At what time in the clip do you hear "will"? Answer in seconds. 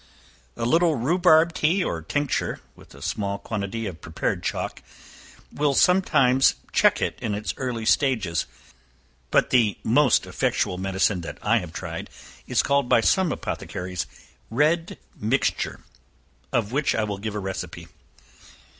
5.53-5.75, 17.03-17.19